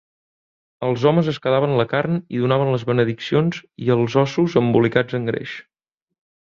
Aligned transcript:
Els 0.87 1.03
homes 1.09 1.29
es 1.33 1.37
quedaven 1.43 1.75
la 1.81 1.85
carn 1.91 2.17
i 2.37 2.41
donaven 2.45 2.73
les 2.77 2.87
benediccions 2.93 3.63
i 3.87 3.95
els 3.99 4.19
ossos 4.27 4.61
embolicats 4.67 5.21
en 5.21 5.33
greix. 5.35 5.59